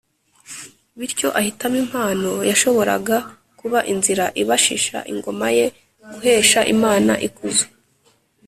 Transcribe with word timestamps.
bityo 0.99 1.27
ahitamo 1.39 1.77
impano 1.83 2.31
yashoboraga 2.49 3.17
kuba 3.59 3.79
inzira 3.93 4.25
ibashisha 4.41 4.97
ingoma 5.11 5.47
ye 5.57 5.65
guhesha 6.11 6.59
imana 6.75 7.13
ikuzo. 7.27 7.65